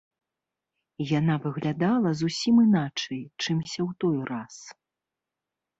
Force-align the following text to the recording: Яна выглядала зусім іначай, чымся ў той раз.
Яна 1.19 1.35
выглядала 1.43 2.09
зусім 2.23 2.55
іначай, 2.65 3.21
чымся 3.41 3.79
ў 3.87 3.89
той 4.05 4.17
раз. 4.33 4.55